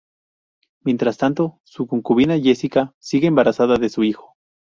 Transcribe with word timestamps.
Mientras 0.83 1.19
tanto, 1.19 1.59
su 1.63 1.85
concubina 1.85 2.35
Jessica 2.39 2.91
sigue 2.97 3.27
embarazada 3.27 3.75
de 3.77 3.89
su 3.89 4.03
hijo. 4.03 4.33